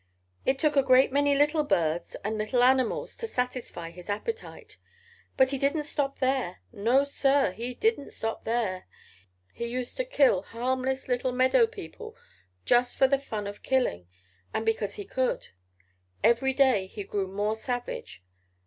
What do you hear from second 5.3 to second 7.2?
But he didn't stop there! No,